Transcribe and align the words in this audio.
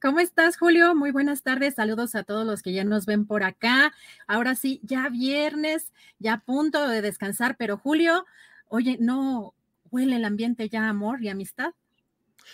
¿Cómo 0.00 0.20
estás, 0.20 0.56
Julio? 0.56 0.94
Muy 0.94 1.10
buenas 1.10 1.42
tardes. 1.42 1.74
Saludos 1.74 2.14
a 2.14 2.24
todos 2.24 2.46
los 2.46 2.62
que 2.62 2.72
ya 2.72 2.84
nos 2.84 3.06
ven 3.06 3.26
por 3.26 3.42
acá. 3.42 3.92
Ahora 4.26 4.54
sí, 4.54 4.80
ya 4.82 5.08
viernes, 5.08 5.92
ya 6.18 6.34
a 6.34 6.40
punto 6.40 6.88
de 6.88 7.02
descansar, 7.02 7.56
pero 7.56 7.78
Julio, 7.78 8.26
oye, 8.68 8.96
¿no 9.00 9.54
huele 9.90 10.16
el 10.16 10.24
ambiente 10.24 10.68
ya 10.68 10.88
amor 10.88 11.22
y 11.22 11.28
amistad? 11.28 11.72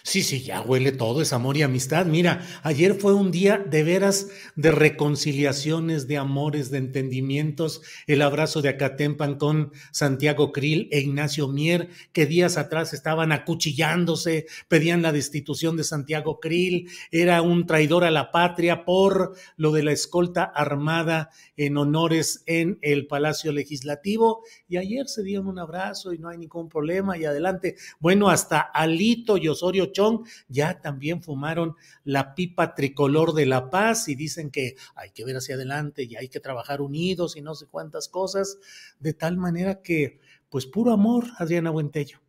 Sí, 0.06 0.22
sí, 0.22 0.42
ya 0.42 0.60
huele 0.60 0.92
todo, 0.92 1.22
es 1.22 1.32
amor 1.32 1.56
y 1.56 1.62
amistad. 1.62 2.04
Mira, 2.04 2.46
ayer 2.62 2.92
fue 2.92 3.14
un 3.14 3.30
día 3.30 3.56
de 3.56 3.82
veras 3.84 4.28
de 4.54 4.70
reconciliaciones, 4.70 6.06
de 6.06 6.18
amores, 6.18 6.70
de 6.70 6.77
entendimientos. 6.77 7.80
El 8.06 8.20
abrazo 8.20 8.60
de 8.60 8.68
Acatempan 8.68 9.36
con 9.38 9.72
Santiago 9.92 10.52
Krill 10.52 10.88
e 10.92 11.00
Ignacio 11.00 11.48
Mier, 11.48 11.88
que 12.12 12.27
días 12.27 12.58
atrás 12.58 12.92
estaban 12.92 13.32
acuchillándose, 13.32 14.44
pedían 14.68 15.00
la 15.00 15.10
destitución 15.10 15.74
de 15.78 15.84
Santiago 15.84 16.38
Krill. 16.38 16.90
Era 17.10 17.40
un 17.40 17.64
traidor 17.64 18.05
a 18.05 18.10
la 18.10 18.30
patria 18.30 18.84
por 18.84 19.34
lo 19.56 19.72
de 19.72 19.84
la 19.84 19.92
escolta 19.92 20.44
armada 20.44 21.30
en 21.56 21.78
honores 21.78 22.42
en 22.44 22.78
el 22.82 23.06
Palacio 23.06 23.52
Legislativo. 23.52 24.44
Y 24.68 24.77
ayer 24.77 25.08
se 25.08 25.22
dieron 25.22 25.46
un 25.46 25.58
abrazo 25.58 26.12
y 26.12 26.18
no 26.18 26.28
hay 26.28 26.36
ningún 26.36 26.68
problema. 26.68 27.16
Y 27.16 27.24
adelante, 27.24 27.77
bueno, 28.00 28.28
hasta 28.28 28.60
Alito 28.60 29.38
y 29.38 29.48
Osorio 29.48 29.73
Chong 29.92 30.27
ya 30.48 30.80
también 30.80 31.22
fumaron 31.22 31.75
la 32.05 32.34
pipa 32.34 32.75
tricolor 32.75 33.33
de 33.34 33.47
la 33.47 33.70
paz 33.70 34.08
y 34.08 34.14
dicen 34.14 34.50
que 34.50 34.77
hay 34.94 35.11
que 35.11 35.25
ver 35.25 35.36
hacia 35.36 35.56
adelante 35.56 36.05
y 36.05 36.17
hay 36.17 36.28
que 36.28 36.41
trabajar 36.41 36.80
unidos 36.80 37.36
y 37.36 37.42
no 37.42 37.55
sé 37.55 37.67
cuántas 37.67 38.08
cosas, 38.08 38.58
de 38.98 39.14
tal 39.14 39.36
manera 39.36 39.83
que, 39.83 40.20
pues 40.48 40.67
puro 40.67 40.92
amor, 40.92 41.27
Adriana 41.39 41.70
Buentello. 41.70 42.20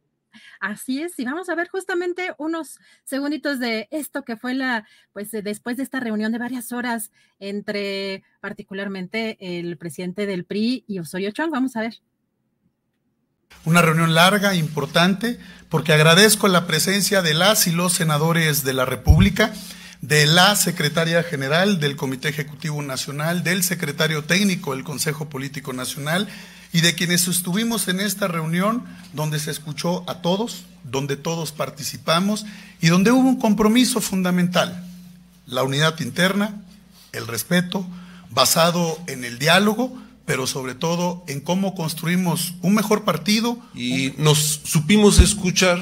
Así 0.60 1.02
es, 1.02 1.18
y 1.20 1.26
vamos 1.26 1.50
a 1.50 1.56
ver 1.56 1.70
justamente 1.70 2.34
unos 2.38 2.80
segunditos 3.04 3.60
de 3.60 3.88
esto 3.92 4.24
que 4.24 4.36
fue 4.36 4.54
la, 4.54 4.88
pues 5.14 5.32
después 5.32 5.78
de 5.78 5.84
esta 5.84 6.00
reunión 6.00 6.32
de 6.32 6.40
varias 6.40 6.72
horas 6.72 7.12
entre 7.40 8.24
particularmente 8.42 9.38
el 9.40 9.78
presidente 9.78 10.26
del 10.26 10.46
PRI 10.46 10.84
y 10.88 11.00
Osorio 11.00 11.32
Chong. 11.32 11.52
Vamos 11.52 11.76
a 11.76 11.82
ver. 11.82 12.02
Una 13.64 13.82
reunión 13.82 14.14
larga, 14.14 14.56
importante, 14.56 15.40
porque 15.70 15.94
agradezco 15.94 16.48
la 16.48 16.68
presencia 16.68 17.22
de 17.22 17.34
las 17.34 17.68
y 17.68 17.72
los 17.72 17.94
senadores 17.94 18.64
de 18.64 18.74
la 18.74 18.86
República, 18.86 19.54
de 20.02 20.28
la 20.28 20.56
secretaria 20.56 21.24
general 21.24 21.80
del 21.80 21.96
Comité 21.96 22.30
Ejecutivo 22.30 22.82
Nacional, 22.82 23.44
del 23.44 23.64
secretario 23.64 24.24
técnico 24.24 24.74
del 24.74 24.84
Consejo 24.84 25.30
Político 25.30 25.74
Nacional 25.74 26.28
y 26.72 26.82
de 26.82 26.94
quienes 26.94 27.28
estuvimos 27.28 27.88
en 27.88 28.00
esta 28.00 28.28
reunión 28.28 28.84
donde 29.14 29.40
se 29.40 29.50
escuchó 29.50 30.04
a 30.10 30.22
todos, 30.22 30.66
donde 30.84 31.18
todos 31.18 31.52
participamos 31.52 32.46
y 32.82 32.90
donde 32.90 33.12
hubo 33.12 33.28
un 33.28 33.40
compromiso 33.40 34.02
fundamental, 34.02 34.86
la 35.48 35.64
unidad 35.64 36.00
interna, 36.02 36.62
el 37.14 37.28
respeto, 37.28 37.88
basado 38.30 39.00
en 39.08 39.24
el 39.24 39.40
diálogo, 39.40 39.98
pero 40.26 40.48
sobre 40.48 40.74
todo 40.74 41.24
en 41.28 41.40
cómo 41.40 41.76
construimos 41.76 42.56
un 42.62 42.76
mejor 42.76 43.04
partido. 43.04 43.58
Y 43.76 44.14
nos 44.18 44.62
supimos 44.64 45.20
escuchar, 45.20 45.82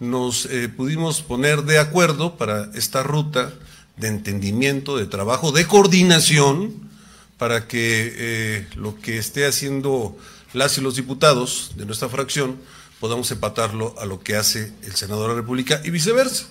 nos 0.00 0.46
eh, 0.46 0.68
pudimos 0.68 1.22
poner 1.22 1.62
de 1.62 1.78
acuerdo 1.78 2.36
para 2.36 2.70
esta 2.74 3.02
ruta 3.02 3.52
de 3.96 4.08
entendimiento, 4.08 4.96
de 4.96 5.06
trabajo, 5.06 5.52
de 5.52 5.66
coordinación, 5.66 6.88
para 7.36 7.68
que 7.68 8.12
eh, 8.16 8.66
lo 8.74 9.00
que 9.00 9.18
esté 9.18 9.46
haciendo 9.46 10.16
las 10.52 10.78
y 10.78 10.80
los 10.80 10.96
diputados 10.96 11.72
de 11.76 11.86
nuestra 11.86 12.08
fracción 12.08 12.56
podamos 13.00 13.30
empatarlo 13.30 13.94
a 14.00 14.06
lo 14.06 14.20
que 14.20 14.34
hace 14.34 14.72
el 14.82 14.94
senador 14.96 15.28
de 15.28 15.36
la 15.36 15.40
República 15.40 15.80
y 15.84 15.90
viceversa, 15.90 16.46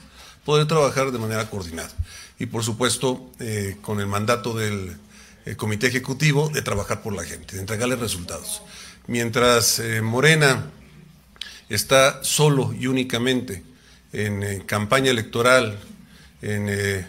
poder 0.46 0.66
trabajar 0.66 1.12
de 1.12 1.19
manera 1.19 1.50
coordinada. 1.50 1.92
Y 2.40 2.46
por 2.46 2.64
supuesto, 2.64 3.30
eh, 3.40 3.75
con 3.81 4.00
el 4.00 4.08
mandato 4.08 4.54
del 4.54 4.96
el 5.47 5.56
comité 5.56 5.88
ejecutivo 5.88 6.50
de 6.50 6.62
trabajar 6.62 7.02
por 7.02 7.16
la 7.16 7.24
gente, 7.24 7.56
de 7.56 7.62
entregarle 7.62 7.96
resultados. 7.96 8.62
Mientras 9.08 9.80
eh, 9.80 10.02
Morena 10.02 10.69
está 11.69 12.22
solo 12.22 12.74
y 12.74 12.88
únicamente 12.88 13.63
en 14.12 14.44
eh, 14.44 14.63
campaña 14.66 15.09
electoral, 15.09 15.80
en 16.41 16.68
eh, 16.69 17.07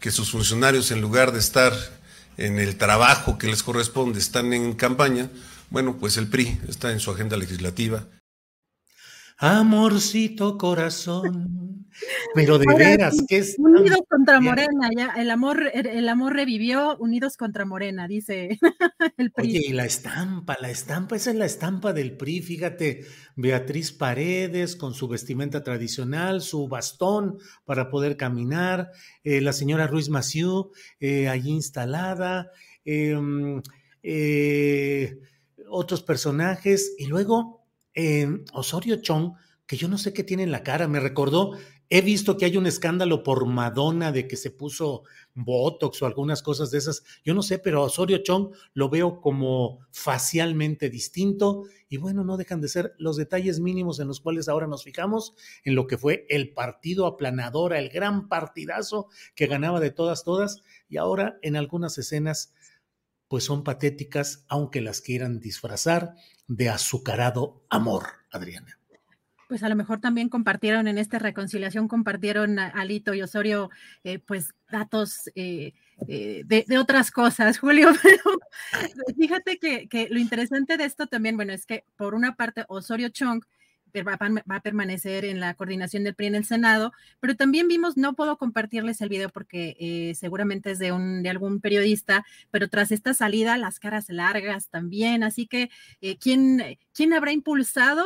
que 0.00 0.10
sus 0.10 0.30
funcionarios 0.30 0.90
en 0.90 1.02
lugar 1.02 1.32
de 1.32 1.38
estar 1.38 1.74
en 2.38 2.58
el 2.58 2.76
trabajo 2.76 3.36
que 3.36 3.46
les 3.46 3.62
corresponde 3.62 4.20
están 4.20 4.54
en 4.54 4.72
campaña, 4.72 5.28
bueno, 5.68 5.96
pues 5.98 6.16
el 6.16 6.28
PRI 6.28 6.58
está 6.68 6.92
en 6.92 7.00
su 7.00 7.10
agenda 7.10 7.36
legislativa. 7.36 8.06
Amorcito 9.38 10.56
corazón, 10.56 11.86
pero 12.34 12.58
de 12.58 12.74
veras, 12.74 13.14
que 13.28 13.36
es. 13.36 13.56
Unidos 13.58 14.00
contra 14.08 14.40
Morena, 14.40 14.88
ya, 14.96 15.12
el 15.18 15.30
amor, 15.30 15.62
el 15.74 16.08
amor 16.08 16.32
revivió, 16.32 16.96
unidos 16.96 17.36
contra 17.36 17.66
Morena, 17.66 18.08
dice 18.08 18.58
el 19.18 19.30
PRI. 19.32 19.50
Oye, 19.50 19.62
y 19.68 19.72
la 19.74 19.84
estampa, 19.84 20.56
la 20.58 20.70
estampa, 20.70 21.16
esa 21.16 21.32
es 21.32 21.36
la 21.36 21.44
estampa 21.44 21.92
del 21.92 22.16
PRI, 22.16 22.40
fíjate, 22.40 23.04
Beatriz 23.34 23.92
Paredes 23.92 24.74
con 24.74 24.94
su 24.94 25.06
vestimenta 25.06 25.62
tradicional, 25.62 26.40
su 26.40 26.66
bastón 26.66 27.36
para 27.66 27.90
poder 27.90 28.16
caminar, 28.16 28.90
eh, 29.22 29.42
la 29.42 29.52
señora 29.52 29.86
Ruiz 29.86 30.08
Maciú 30.08 30.72
eh, 30.98 31.28
allí 31.28 31.50
instalada, 31.50 32.52
em, 32.86 33.60
eh, 34.02 35.18
otros 35.68 36.02
personajes, 36.02 36.94
y 36.96 37.04
luego 37.04 37.65
Osorio 38.52 38.96
Chong, 39.02 39.34
que 39.66 39.76
yo 39.76 39.88
no 39.88 39.98
sé 39.98 40.12
qué 40.12 40.22
tiene 40.22 40.42
en 40.42 40.52
la 40.52 40.62
cara, 40.62 40.86
me 40.88 41.00
recordó 41.00 41.52
He 41.88 42.00
visto 42.00 42.36
que 42.36 42.46
hay 42.46 42.56
un 42.56 42.66
escándalo 42.66 43.22
por 43.22 43.46
Madonna 43.46 44.10
de 44.10 44.26
que 44.26 44.36
se 44.36 44.50
puso 44.50 45.04
Botox 45.34 46.02
o 46.02 46.06
algunas 46.06 46.42
cosas 46.42 46.72
de 46.72 46.78
esas. 46.78 47.04
Yo 47.24 47.32
no 47.32 47.42
sé, 47.42 47.60
pero 47.60 47.84
Osorio 47.84 48.18
Chong 48.18 48.52
lo 48.74 48.88
veo 48.88 49.20
como 49.20 49.78
facialmente 49.92 50.90
distinto. 50.90 51.62
Y 51.88 51.98
bueno, 51.98 52.24
no 52.24 52.36
dejan 52.36 52.60
de 52.60 52.68
ser 52.68 52.94
los 52.98 53.16
detalles 53.16 53.60
mínimos 53.60 54.00
en 54.00 54.08
los 54.08 54.20
cuales 54.20 54.48
ahora 54.48 54.66
nos 54.66 54.82
fijamos 54.82 55.34
en 55.62 55.76
lo 55.76 55.86
que 55.86 55.96
fue 55.96 56.26
el 56.28 56.52
partido 56.54 57.06
aplanadora, 57.06 57.78
el 57.78 57.88
gran 57.88 58.28
partidazo 58.28 59.06
que 59.36 59.46
ganaba 59.46 59.78
de 59.78 59.92
todas, 59.92 60.24
todas. 60.24 60.62
Y 60.88 60.96
ahora 60.96 61.38
en 61.42 61.54
algunas 61.54 61.98
escenas, 61.98 62.52
pues 63.28 63.44
son 63.44 63.64
patéticas, 63.64 64.44
aunque 64.48 64.80
las 64.80 65.00
quieran 65.00 65.40
disfrazar 65.40 66.14
de 66.46 66.68
azucarado 66.68 67.64
amor, 67.70 68.04
Adriana 68.30 68.78
pues 69.48 69.62
a 69.62 69.68
lo 69.68 69.76
mejor 69.76 70.00
también 70.00 70.28
compartieron 70.28 70.88
en 70.88 70.98
esta 70.98 71.18
reconciliación, 71.18 71.88
compartieron 71.88 72.58
Alito 72.58 73.14
y 73.14 73.22
Osorio, 73.22 73.70
eh, 74.04 74.18
pues 74.18 74.54
datos 74.70 75.30
eh, 75.34 75.72
eh, 76.08 76.42
de, 76.44 76.78
otras 76.78 77.10
cosas, 77.10 77.58
Julio. 77.60 77.90
Pero 78.02 78.38
fíjate 79.16 79.58
que, 79.58 79.88
que, 79.88 80.08
lo 80.10 80.18
interesante 80.18 80.76
de 80.76 80.84
esto 80.84 81.06
también, 81.06 81.36
bueno, 81.36 81.52
es 81.52 81.66
que 81.66 81.84
por 81.96 82.14
una 82.14 82.34
parte 82.34 82.64
Osorio 82.68 83.08
Chong 83.08 83.44
va, 84.02 84.18
a 84.48 84.60
permanecer 84.60 85.24
en 85.24 85.40
la 85.40 85.54
coordinación 85.54 86.04
del 86.04 86.14
PRI 86.14 86.26
en 86.26 86.34
el 86.34 86.44
Senado, 86.44 86.92
pero 87.20 87.36
también 87.36 87.68
vimos, 87.68 87.96
no 87.96 88.14
puedo 88.14 88.36
compartirles 88.38 89.00
el 89.00 89.08
video 89.08 89.28
porque 89.30 89.76
eh, 89.78 90.14
seguramente 90.14 90.72
es 90.72 90.78
de, 90.78 90.92
un, 90.92 91.22
de 91.22 91.30
algún 91.30 91.60
periodista, 91.60 92.24
pero 92.50 92.68
tras 92.68 92.92
esta 92.92 93.14
salida, 93.14 93.56
las 93.56 93.78
caras 93.78 94.08
largas 94.08 94.68
también, 94.68 95.22
así 95.22 95.46
que, 95.46 95.70
eh, 96.00 96.18
¿quién, 96.18 96.78
¿quién 96.92 97.12
habrá 97.12 97.32
impulsado 97.32 98.04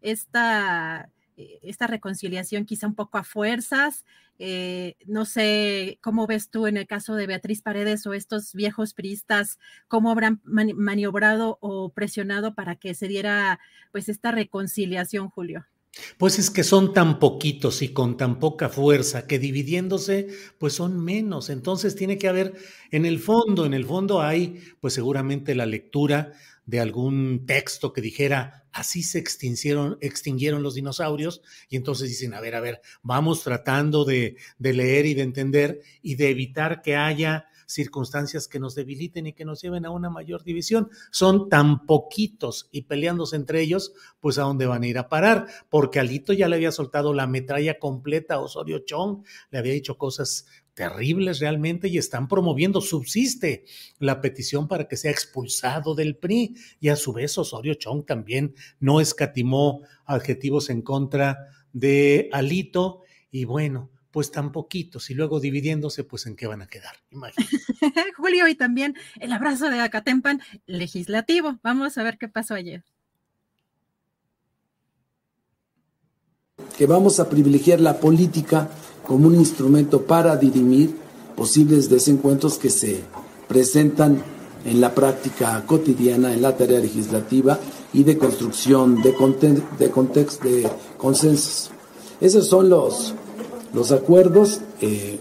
esta 0.00 1.08
esta 1.36 1.86
reconciliación 1.86 2.64
quizá 2.64 2.86
un 2.86 2.94
poco 2.94 3.18
a 3.18 3.24
fuerzas. 3.24 4.04
Eh, 4.38 4.96
no 5.06 5.24
sé 5.24 5.98
cómo 6.00 6.26
ves 6.26 6.50
tú 6.50 6.66
en 6.66 6.76
el 6.76 6.86
caso 6.86 7.14
de 7.14 7.26
Beatriz 7.26 7.62
Paredes 7.62 8.06
o 8.06 8.14
estos 8.14 8.54
viejos 8.54 8.94
priistas, 8.94 9.58
cómo 9.88 10.10
habrán 10.10 10.40
maniobrado 10.44 11.58
o 11.60 11.90
presionado 11.90 12.54
para 12.54 12.76
que 12.76 12.94
se 12.94 13.08
diera 13.08 13.60
pues 13.92 14.08
esta 14.08 14.32
reconciliación, 14.32 15.28
Julio. 15.28 15.66
Pues 16.16 16.38
es 16.38 16.50
que 16.50 16.64
son 16.64 16.94
tan 16.94 17.18
poquitos 17.18 17.82
y 17.82 17.92
con 17.92 18.16
tan 18.16 18.38
poca 18.38 18.70
fuerza 18.70 19.26
que 19.26 19.38
dividiéndose, 19.38 20.28
pues 20.58 20.72
son 20.72 20.98
menos. 20.98 21.50
Entonces 21.50 21.94
tiene 21.96 22.16
que 22.16 22.28
haber, 22.28 22.54
en 22.90 23.04
el 23.04 23.18
fondo, 23.18 23.66
en 23.66 23.74
el 23.74 23.84
fondo 23.84 24.22
hay, 24.22 24.62
pues 24.80 24.94
seguramente 24.94 25.54
la 25.54 25.66
lectura 25.66 26.32
de 26.66 26.80
algún 26.80 27.44
texto 27.46 27.92
que 27.92 28.00
dijera, 28.00 28.66
así 28.72 29.02
se 29.02 29.18
extinguieron, 29.18 29.98
extinguieron 30.00 30.62
los 30.62 30.74
dinosaurios, 30.74 31.42
y 31.68 31.76
entonces 31.76 32.08
dicen, 32.08 32.34
a 32.34 32.40
ver, 32.40 32.54
a 32.54 32.60
ver, 32.60 32.80
vamos 33.02 33.42
tratando 33.42 34.04
de, 34.04 34.36
de 34.58 34.72
leer 34.72 35.06
y 35.06 35.14
de 35.14 35.22
entender 35.22 35.80
y 36.02 36.14
de 36.14 36.30
evitar 36.30 36.82
que 36.82 36.96
haya 36.96 37.46
circunstancias 37.72 38.48
que 38.48 38.60
nos 38.60 38.74
debiliten 38.74 39.26
y 39.26 39.32
que 39.32 39.44
nos 39.44 39.62
lleven 39.62 39.86
a 39.86 39.90
una 39.90 40.10
mayor 40.10 40.44
división. 40.44 40.90
Son 41.10 41.48
tan 41.48 41.86
poquitos 41.86 42.68
y 42.70 42.82
peleándose 42.82 43.36
entre 43.36 43.60
ellos, 43.60 43.92
pues 44.20 44.38
a 44.38 44.42
dónde 44.42 44.66
van 44.66 44.82
a 44.82 44.86
ir 44.86 44.98
a 44.98 45.08
parar, 45.08 45.46
porque 45.70 46.00
Alito 46.00 46.32
ya 46.32 46.48
le 46.48 46.56
había 46.56 46.72
soltado 46.72 47.14
la 47.14 47.26
metralla 47.26 47.78
completa 47.78 48.34
a 48.34 48.40
Osorio 48.40 48.80
Chong, 48.80 49.24
le 49.50 49.58
había 49.58 49.72
dicho 49.72 49.96
cosas 49.96 50.46
terribles 50.74 51.40
realmente 51.40 51.88
y 51.88 51.98
están 51.98 52.28
promoviendo, 52.28 52.80
subsiste 52.80 53.64
la 53.98 54.20
petición 54.20 54.68
para 54.68 54.88
que 54.88 54.96
sea 54.96 55.10
expulsado 55.10 55.94
del 55.94 56.16
PRI 56.16 56.56
y 56.80 56.88
a 56.88 56.96
su 56.96 57.12
vez 57.12 57.36
Osorio 57.36 57.74
Chong 57.74 58.06
también 58.06 58.54
no 58.80 59.00
escatimó 59.00 59.82
adjetivos 60.06 60.70
en 60.70 60.82
contra 60.82 61.38
de 61.72 62.28
Alito 62.32 63.02
y 63.30 63.44
bueno, 63.44 63.90
pues 64.10 64.30
tan 64.30 64.52
poquitos 64.52 65.10
y 65.10 65.14
luego 65.14 65.40
dividiéndose, 65.40 66.04
pues 66.04 66.26
en 66.26 66.36
qué 66.36 66.46
van 66.46 66.62
a 66.62 66.66
quedar. 66.66 66.94
Julio, 68.16 68.46
y 68.46 68.54
también 68.54 68.94
el 69.20 69.32
abrazo 69.32 69.70
de 69.70 69.80
Acatempan 69.80 70.40
legislativo. 70.66 71.58
Vamos 71.62 71.96
a 71.98 72.02
ver 72.02 72.18
qué 72.18 72.28
pasó 72.28 72.54
ayer. 72.54 72.84
Que 76.76 76.86
vamos 76.86 77.20
a 77.20 77.28
privilegiar 77.28 77.80
la 77.80 77.98
política 77.98 78.70
como 79.06 79.28
un 79.28 79.34
instrumento 79.34 80.02
para 80.02 80.36
dirimir 80.36 80.96
posibles 81.36 81.88
desencuentros 81.88 82.58
que 82.58 82.70
se 82.70 83.02
presentan 83.48 84.22
en 84.64 84.80
la 84.80 84.94
práctica 84.94 85.64
cotidiana, 85.66 86.32
en 86.32 86.42
la 86.42 86.56
tarea 86.56 86.78
legislativa 86.78 87.58
y 87.92 88.04
de 88.04 88.16
construcción 88.16 89.02
de, 89.02 89.12
de, 89.78 89.88
de 89.88 90.70
consensos. 90.96 91.70
Esos 92.20 92.46
son 92.46 92.68
los, 92.68 93.14
los 93.74 93.90
acuerdos. 93.90 94.60
Eh, 94.80 95.18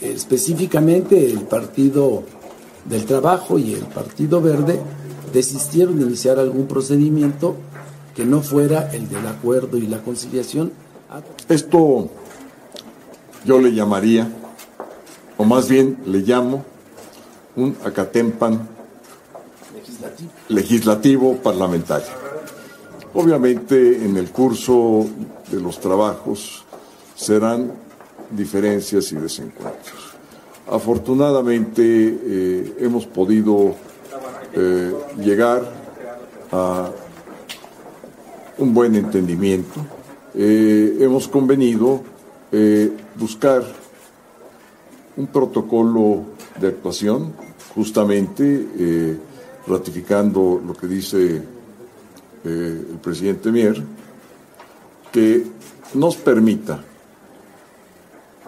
específicamente 0.00 1.30
el 1.30 1.40
Partido 1.40 2.24
del 2.84 3.06
Trabajo 3.06 3.58
y 3.58 3.72
el 3.72 3.84
Partido 3.84 4.42
Verde 4.42 4.78
desistieron 5.32 5.98
de 5.98 6.04
iniciar 6.04 6.38
algún 6.38 6.66
procedimiento 6.66 7.56
que 8.14 8.26
no 8.26 8.42
fuera 8.42 8.92
el 8.92 9.08
del 9.08 9.26
acuerdo 9.26 9.78
y 9.78 9.86
la 9.86 10.02
conciliación. 10.02 10.72
Esto 11.48 12.10
yo 13.44 13.60
le 13.60 13.72
llamaría, 13.72 14.28
o 15.36 15.44
más 15.44 15.68
bien 15.68 15.98
le 16.06 16.20
llamo, 16.20 16.64
un 17.56 17.76
acatempan 17.84 18.68
legislativo, 20.48 21.36
parlamentario. 21.36 22.24
Obviamente 23.14 24.04
en 24.04 24.16
el 24.16 24.30
curso 24.30 25.06
de 25.50 25.60
los 25.60 25.78
trabajos 25.78 26.64
serán 27.14 27.72
diferencias 28.30 29.12
y 29.12 29.16
desencuentros. 29.16 30.14
Afortunadamente 30.70 31.82
eh, 31.82 32.76
hemos 32.80 33.06
podido 33.06 33.76
eh, 34.54 34.92
llegar 35.18 35.62
a 36.50 36.90
un 38.58 38.74
buen 38.74 38.94
entendimiento. 38.96 39.80
Eh, 40.34 40.96
hemos 41.00 41.28
convenido 41.28 42.02
buscar 43.16 43.64
un 45.16 45.26
protocolo 45.28 46.24
de 46.60 46.68
actuación, 46.68 47.32
justamente 47.74 48.68
eh, 48.78 49.18
ratificando 49.66 50.60
lo 50.64 50.74
que 50.74 50.86
dice 50.86 51.42
eh, 52.44 52.86
el 52.90 52.98
presidente 53.02 53.50
Mier, 53.50 53.82
que 55.12 55.46
nos 55.94 56.16
permita 56.16 56.82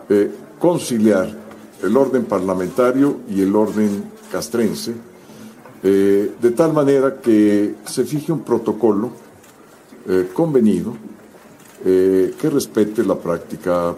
eh, 0.08 0.30
conciliar 0.58 1.46
el 1.82 1.96
orden 1.96 2.24
parlamentario 2.24 3.20
y 3.28 3.42
el 3.42 3.54
orden 3.54 4.04
castrense, 4.30 4.94
de 5.82 6.50
tal 6.56 6.72
manera 6.72 7.20
que 7.20 7.76
se 7.84 8.04
fije 8.04 8.32
un 8.32 8.40
protocolo 8.40 9.12
convenido 10.32 10.96
que 11.84 12.50
respete 12.50 13.04
la 13.04 13.16
práctica 13.16 13.94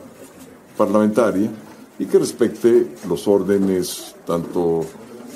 parlamentaria 0.77 1.51
y 1.99 2.07
que 2.07 2.19
respecte 2.19 2.87
los 3.09 3.27
órdenes 3.27 4.15
tanto 4.27 4.85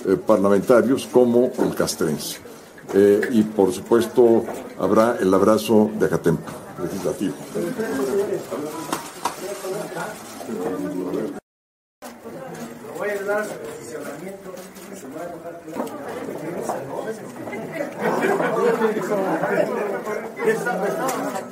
eh, 0.07 0.17
parlamentarios 0.17 1.07
como 1.07 1.51
el 1.59 1.75
castrense. 1.75 2.39
Eh, 2.95 3.29
y 3.33 3.43
por 3.43 3.73
supuesto 3.73 4.45
habrá 4.79 5.17
el 5.21 5.33
abrazo 5.33 5.91
de 5.99 6.07
Acatempo 6.07 6.53
legislativo. 6.81 7.35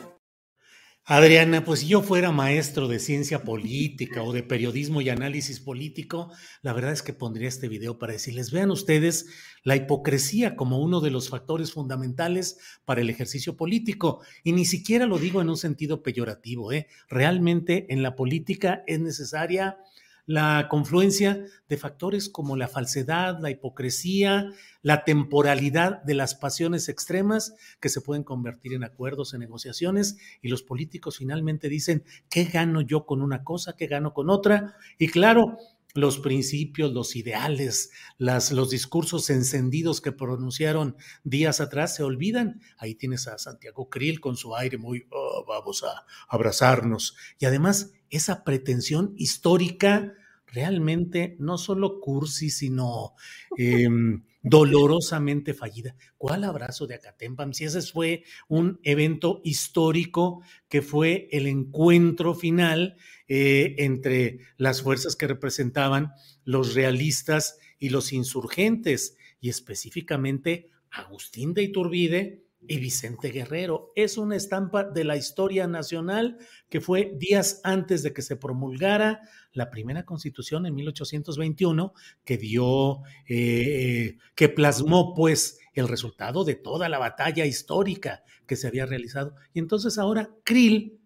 Adriana, 1.12 1.64
pues 1.64 1.80
si 1.80 1.88
yo 1.88 2.02
fuera 2.02 2.30
maestro 2.30 2.86
de 2.86 3.00
ciencia 3.00 3.42
política 3.42 4.22
o 4.22 4.32
de 4.32 4.44
periodismo 4.44 5.00
y 5.00 5.08
análisis 5.08 5.58
político, 5.58 6.30
la 6.62 6.72
verdad 6.72 6.92
es 6.92 7.02
que 7.02 7.12
pondría 7.12 7.48
este 7.48 7.66
video 7.66 7.98
para 7.98 8.12
decirles, 8.12 8.52
vean 8.52 8.70
ustedes 8.70 9.26
la 9.64 9.74
hipocresía 9.74 10.54
como 10.54 10.78
uno 10.78 11.00
de 11.00 11.10
los 11.10 11.28
factores 11.28 11.72
fundamentales 11.72 12.58
para 12.84 13.00
el 13.00 13.10
ejercicio 13.10 13.56
político. 13.56 14.20
Y 14.44 14.52
ni 14.52 14.64
siquiera 14.64 15.06
lo 15.06 15.18
digo 15.18 15.42
en 15.42 15.48
un 15.48 15.56
sentido 15.56 16.04
peyorativo, 16.04 16.70
¿eh? 16.70 16.86
Realmente 17.08 17.92
en 17.92 18.04
la 18.04 18.14
política 18.14 18.84
es 18.86 19.00
necesaria 19.00 19.78
la 20.26 20.68
confluencia 20.68 21.44
de 21.68 21.76
factores 21.76 22.28
como 22.28 22.56
la 22.56 22.68
falsedad, 22.68 23.38
la 23.40 23.50
hipocresía, 23.50 24.50
la 24.82 25.04
temporalidad 25.04 26.02
de 26.02 26.14
las 26.14 26.34
pasiones 26.34 26.88
extremas 26.88 27.54
que 27.80 27.88
se 27.88 28.00
pueden 28.00 28.24
convertir 28.24 28.74
en 28.74 28.84
acuerdos, 28.84 29.34
en 29.34 29.40
negociaciones, 29.40 30.16
y 30.42 30.48
los 30.48 30.62
políticos 30.62 31.18
finalmente 31.18 31.68
dicen, 31.68 32.04
¿qué 32.28 32.44
gano 32.44 32.80
yo 32.80 33.06
con 33.06 33.22
una 33.22 33.44
cosa? 33.44 33.76
¿Qué 33.76 33.86
gano 33.86 34.12
con 34.12 34.30
otra? 34.30 34.76
Y 34.98 35.08
claro, 35.08 35.58
los 35.94 36.18
principios, 36.18 36.92
los 36.92 37.16
ideales, 37.16 37.90
las, 38.18 38.52
los 38.52 38.70
discursos 38.70 39.30
encendidos 39.30 40.00
que 40.00 40.12
pronunciaron 40.12 40.96
días 41.24 41.60
atrás 41.60 41.94
se 41.96 42.02
olvidan. 42.02 42.60
Ahí 42.78 42.94
tienes 42.94 43.26
a 43.26 43.38
Santiago 43.38 43.88
Krill 43.88 44.20
con 44.20 44.36
su 44.36 44.54
aire 44.56 44.78
muy, 44.78 45.06
oh, 45.10 45.44
vamos 45.46 45.82
a 45.82 46.04
abrazarnos. 46.28 47.16
Y 47.38 47.46
además, 47.46 47.92
esa 48.10 48.44
pretensión 48.44 49.14
histórica 49.16 50.14
realmente 50.46 51.36
no 51.38 51.58
solo 51.58 52.00
cursi, 52.00 52.50
sino 52.50 53.14
em, 53.56 54.24
dolorosamente 54.42 55.54
fallida. 55.54 55.94
¿Cuál 56.16 56.44
abrazo 56.44 56.86
de 56.86 56.94
Acatempam? 56.94 57.52
Si 57.52 57.64
ese 57.64 57.82
fue 57.82 58.24
un 58.48 58.80
evento 58.82 59.40
histórico 59.44 60.42
que 60.68 60.82
fue 60.82 61.28
el 61.32 61.46
encuentro 61.46 62.34
final 62.34 62.96
eh, 63.28 63.74
entre 63.78 64.38
las 64.56 64.82
fuerzas 64.82 65.16
que 65.16 65.26
representaban 65.26 66.12
los 66.44 66.74
realistas 66.74 67.58
y 67.78 67.90
los 67.90 68.12
insurgentes, 68.12 69.16
y 69.40 69.48
específicamente 69.48 70.68
Agustín 70.90 71.54
de 71.54 71.62
Iturbide 71.62 72.44
y 72.68 72.78
Vicente 72.78 73.30
Guerrero. 73.30 73.92
Es 73.94 74.18
una 74.18 74.36
estampa 74.36 74.84
de 74.84 75.04
la 75.04 75.16
historia 75.16 75.66
nacional 75.66 76.38
que 76.68 76.80
fue 76.80 77.12
días 77.16 77.60
antes 77.64 78.02
de 78.02 78.12
que 78.12 78.22
se 78.22 78.36
promulgara 78.36 79.20
la 79.52 79.70
primera 79.70 80.04
constitución 80.04 80.66
en 80.66 80.74
1821, 80.74 81.92
que 82.24 82.38
dio, 82.38 83.00
eh, 83.28 84.18
que 84.34 84.48
plasmó 84.48 85.14
pues 85.14 85.58
el 85.74 85.88
resultado 85.88 86.44
de 86.44 86.54
toda 86.54 86.88
la 86.88 86.98
batalla 86.98 87.46
histórica 87.46 88.22
que 88.46 88.56
se 88.56 88.68
había 88.68 88.86
realizado. 88.86 89.34
Y 89.52 89.58
entonces 89.58 89.98
ahora 89.98 90.30
Krill 90.44 91.00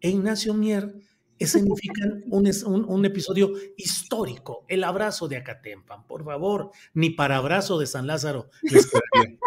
e 0.00 0.10
Ignacio 0.10 0.54
Mier 0.54 0.94
significan 1.38 2.24
un, 2.30 2.50
un, 2.88 3.04
episodio 3.04 3.52
histórico, 3.76 4.64
el 4.68 4.84
abrazo 4.84 5.28
de 5.28 5.36
Acatempan, 5.36 6.06
por 6.06 6.24
favor, 6.24 6.70
ni 6.94 7.10
para 7.10 7.36
abrazo 7.36 7.78
de 7.78 7.86
San 7.86 8.06
Lázaro. 8.06 8.50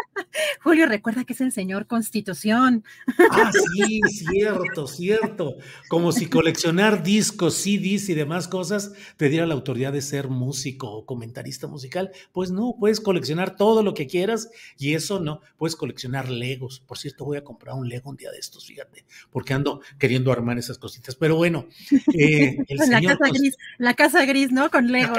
Julio, 0.62 0.86
recuerda 0.86 1.24
que 1.24 1.32
es 1.32 1.40
el 1.40 1.52
señor 1.52 1.86
Constitución. 1.86 2.84
Ah, 3.30 3.50
sí, 3.52 4.00
cierto, 4.08 4.86
cierto. 4.86 5.56
Como 5.88 6.12
si 6.12 6.26
coleccionar 6.26 7.02
discos, 7.02 7.54
CDs 7.54 8.10
y 8.10 8.14
demás 8.14 8.46
cosas 8.46 8.92
te 9.16 9.30
diera 9.30 9.46
la 9.46 9.54
autoridad 9.54 9.92
de 9.92 10.02
ser 10.02 10.28
músico 10.28 10.90
o 10.90 11.06
comentarista 11.06 11.66
musical. 11.66 12.10
Pues 12.32 12.50
no, 12.50 12.76
puedes 12.78 13.00
coleccionar 13.00 13.56
todo 13.56 13.82
lo 13.82 13.94
que 13.94 14.06
quieras 14.06 14.50
y 14.78 14.94
eso 14.94 15.18
no, 15.18 15.40
puedes 15.56 15.76
coleccionar 15.76 16.28
Legos. 16.28 16.80
Por 16.80 16.98
cierto, 16.98 17.24
voy 17.24 17.38
a 17.38 17.44
comprar 17.44 17.74
un 17.76 17.88
Lego 17.88 18.10
un 18.10 18.16
día 18.16 18.30
de 18.30 18.38
estos, 18.38 18.66
fíjate, 18.66 19.04
porque 19.30 19.54
ando 19.54 19.80
queriendo 19.98 20.30
armar 20.30 20.58
esas 20.58 20.76
cositas. 20.76 21.14
Pero 21.14 21.36
bueno, 21.36 21.66
eh, 22.12 22.58
la, 22.68 23.00
casa 23.00 23.28
gris, 23.32 23.56
la 23.78 23.94
casa 23.94 24.24
gris, 24.26 24.52
¿no? 24.52 24.70
Con 24.70 24.92
Legos. 24.92 25.18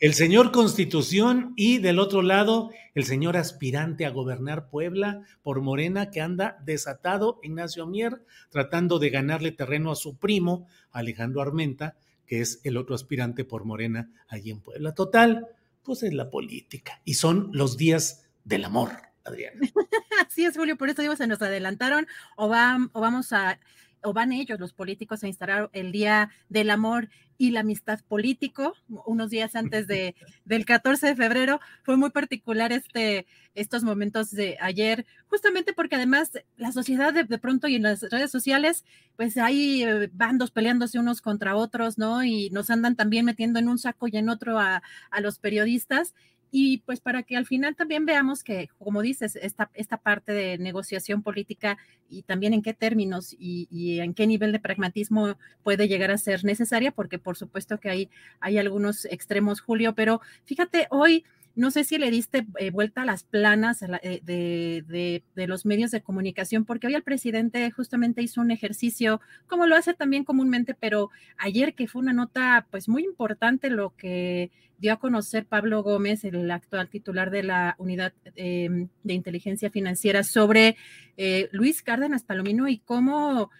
El 0.00 0.14
señor 0.14 0.52
Constitución 0.52 1.54
y 1.56 1.78
del 1.78 1.98
otro 1.98 2.20
lado, 2.20 2.70
el 2.94 3.04
señor 3.04 3.36
aspirante 3.36 4.06
a 4.06 4.10
gobernar 4.10 4.68
Puebla 4.68 5.22
por 5.42 5.60
Morena 5.60 6.10
que 6.10 6.20
anda 6.20 6.58
desatado, 6.64 7.40
Ignacio 7.42 7.86
Mier, 7.86 8.24
tratando 8.50 8.98
de 8.98 9.10
ganarle 9.10 9.52
terreno 9.52 9.90
a 9.90 9.96
su 9.96 10.16
primo, 10.16 10.66
Alejandro 10.90 11.42
Armenta, 11.42 11.96
que 12.26 12.40
es 12.40 12.60
el 12.64 12.76
otro 12.76 12.94
aspirante 12.94 13.44
por 13.44 13.64
Morena 13.64 14.10
allí 14.28 14.50
en 14.50 14.60
Puebla. 14.60 14.94
Total, 14.94 15.48
pues 15.82 16.02
es 16.02 16.14
la 16.14 16.30
política 16.30 17.00
y 17.04 17.14
son 17.14 17.50
los 17.52 17.76
días 17.76 18.26
del 18.44 18.64
amor. 18.64 18.90
Adriana. 19.24 19.60
Así 20.26 20.44
es, 20.44 20.56
Julio, 20.56 20.76
por 20.76 20.88
eso 20.88 21.02
digo, 21.02 21.14
se 21.14 21.26
nos 21.26 21.42
adelantaron 21.42 22.06
o, 22.36 22.46
o 22.46 23.00
vamos 23.00 23.32
a 23.32 23.58
o 24.02 24.12
van 24.12 24.32
ellos, 24.32 24.58
los 24.60 24.72
políticos, 24.72 25.22
a 25.22 25.28
instalar 25.28 25.70
el 25.72 25.92
Día 25.92 26.30
del 26.48 26.70
Amor 26.70 27.08
y 27.38 27.52
la 27.52 27.60
Amistad 27.60 28.00
Político, 28.06 28.74
unos 29.06 29.30
días 29.30 29.56
antes 29.56 29.86
de, 29.86 30.14
del 30.44 30.66
14 30.66 31.06
de 31.06 31.16
febrero. 31.16 31.60
Fue 31.84 31.96
muy 31.96 32.10
particular 32.10 32.70
este, 32.70 33.26
estos 33.54 33.82
momentos 33.82 34.30
de 34.30 34.58
ayer, 34.60 35.06
justamente 35.28 35.72
porque 35.72 35.96
además 35.96 36.32
la 36.58 36.70
sociedad 36.70 37.14
de, 37.14 37.38
pronto 37.38 37.66
y 37.66 37.76
en 37.76 37.84
las 37.84 38.02
redes 38.02 38.30
sociales, 38.30 38.84
pues 39.16 39.38
hay 39.38 39.84
eh, 39.84 40.10
bandos 40.12 40.50
peleándose 40.50 40.98
unos 40.98 41.22
contra 41.22 41.56
otros, 41.56 41.96
¿no? 41.96 42.22
Y 42.24 42.50
nos 42.50 42.68
andan 42.68 42.94
también 42.94 43.24
metiendo 43.24 43.58
en 43.58 43.68
un 43.68 43.78
saco 43.78 44.06
y 44.08 44.16
en 44.18 44.28
otro 44.28 44.58
a, 44.58 44.82
a 45.10 45.20
los 45.20 45.38
periodistas 45.38 46.14
y 46.50 46.78
pues 46.78 47.00
para 47.00 47.22
que 47.22 47.36
al 47.36 47.46
final 47.46 47.76
también 47.76 48.06
veamos 48.06 48.42
que, 48.42 48.68
como 48.78 49.02
dices, 49.02 49.36
esta, 49.36 49.70
esta 49.74 49.96
parte 49.96 50.32
de 50.32 50.58
negociación 50.58 51.22
política 51.22 51.78
y 52.08 52.22
también 52.22 52.52
en 52.52 52.62
qué 52.62 52.74
términos 52.74 53.34
y, 53.38 53.68
y, 53.70 54.00
en 54.00 54.14
qué 54.14 54.26
nivel 54.26 54.52
de 54.52 54.58
pragmatismo 54.58 55.36
puede 55.62 55.88
llegar 55.88 56.10
a 56.10 56.18
ser 56.18 56.44
necesaria, 56.44 56.90
porque 56.90 57.18
por 57.18 57.36
supuesto 57.36 57.78
que 57.78 57.90
hay, 57.90 58.10
hay 58.40 58.58
algunos 58.58 59.04
extremos, 59.04 59.60
Julio, 59.60 59.94
pero 59.94 60.20
fíjate, 60.44 60.86
hoy 60.90 61.24
no 61.54 61.70
sé 61.70 61.84
si 61.84 61.98
le 61.98 62.10
diste 62.10 62.46
eh, 62.58 62.70
vuelta 62.70 63.02
a 63.02 63.04
las 63.04 63.24
planas 63.24 63.82
eh, 63.82 64.20
de, 64.24 65.46
los 65.46 65.66
medios 65.66 65.90
de 65.90 66.00
comunicación, 66.00 66.64
porque 66.64 66.86
hoy 66.86 66.94
el 66.94 67.02
presidente 67.02 67.70
justamente 67.70 68.22
hizo 68.22 68.40
un 68.40 68.50
ejercicio, 68.50 69.20
como 69.46 69.66
lo 69.66 69.76
hace 69.76 69.94
también 69.94 70.24
comúnmente, 70.24 70.74
pero 70.74 71.10
ayer 71.36 71.74
que 71.74 71.88
fue 71.88 72.02
una 72.02 72.12
nota 72.12 72.66
pues 72.70 72.88
muy 72.88 73.04
importante 73.04 73.70
lo 73.70 73.94
que 73.96 74.50
dio 74.78 74.92
a 74.92 74.98
conocer 74.98 75.44
Pablo 75.44 75.82
Gómez, 75.82 76.24
el 76.24 76.50
actual 76.50 76.88
titular 76.88 77.30
de 77.30 77.42
la 77.42 77.74
unidad 77.78 78.14
em, 78.36 78.88
de 79.02 79.14
inteligencia 79.14 79.70
financiera, 79.70 80.24
sobre 80.24 80.76
eh, 81.16 81.48
Luis 81.52 81.82
Cárdenas 81.82 82.24
Palomino 82.24 82.68
y 82.68 82.78
cómo 82.78 83.50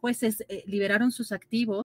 jueces 0.00 0.44
liberaron 0.66 1.12
sus 1.12 1.30
activos. 1.30 1.84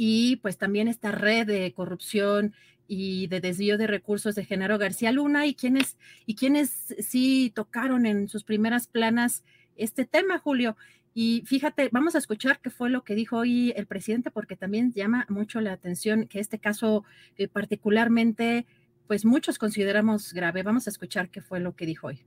y 0.00 0.36
pues 0.36 0.56
también 0.56 0.86
esta 0.86 1.10
red 1.10 1.44
de 1.44 1.72
corrupción 1.74 2.54
y 2.86 3.26
de 3.26 3.40
desvío 3.40 3.76
de 3.76 3.88
recursos 3.88 4.36
de 4.36 4.44
Genaro 4.44 4.78
García 4.78 5.10
Luna 5.10 5.44
y 5.46 5.54
quienes, 5.54 5.98
y 6.24 6.36
quienes 6.36 6.94
sí 7.00 7.50
tocaron 7.52 8.06
en 8.06 8.28
sus 8.28 8.44
primeras 8.44 8.86
planas 8.86 9.42
este 9.76 10.06
tema, 10.06 10.38
Julio. 10.38 10.76
Y 11.14 11.42
fíjate, 11.46 11.88
vamos 11.90 12.14
a 12.14 12.18
escuchar 12.18 12.60
qué 12.60 12.70
fue 12.70 12.90
lo 12.90 13.02
que 13.02 13.16
dijo 13.16 13.38
hoy 13.38 13.72
el 13.74 13.86
presidente, 13.86 14.30
porque 14.30 14.54
también 14.54 14.92
llama 14.92 15.26
mucho 15.28 15.60
la 15.60 15.72
atención 15.72 16.28
que 16.28 16.38
este 16.38 16.60
caso 16.60 17.02
eh, 17.36 17.48
particularmente, 17.48 18.66
pues 19.08 19.24
muchos 19.24 19.58
consideramos 19.58 20.32
grave. 20.32 20.62
Vamos 20.62 20.86
a 20.86 20.90
escuchar 20.90 21.28
qué 21.28 21.40
fue 21.40 21.58
lo 21.58 21.74
que 21.74 21.86
dijo 21.86 22.06
hoy. 22.06 22.24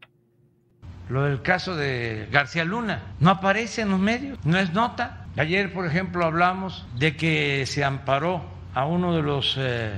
Lo 1.08 1.24
del 1.24 1.42
caso 1.42 1.78
de 1.78 2.28
García 2.34 2.66
Luna 2.66 3.16
no 3.22 3.30
aparece 3.30 3.84
en 3.84 3.92
los 3.92 4.00
medios, 4.00 4.46
no 4.46 4.60
es 4.60 4.74
nota. 4.74 5.21
Ayer, 5.38 5.72
por 5.72 5.86
ejemplo, 5.86 6.26
hablamos 6.26 6.86
de 6.96 7.16
que 7.16 7.66
se 7.66 7.86
amparó 7.86 8.44
a 8.74 8.86
uno 8.86 9.16
de 9.16 9.22
los 9.22 9.56
eh, 9.58 9.94